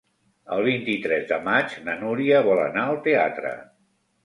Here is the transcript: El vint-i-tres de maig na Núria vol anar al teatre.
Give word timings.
El 0.53 0.63
vint-i-tres 0.67 1.27
de 1.33 1.39
maig 1.49 1.77
na 1.89 1.95
Núria 2.01 2.41
vol 2.49 2.65
anar 2.65 2.89
al 2.89 3.01
teatre. 3.11 3.55